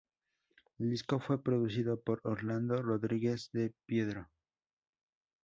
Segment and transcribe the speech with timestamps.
[0.79, 4.31] El disco fue producido por Orlando Rodríguez Di Pietro.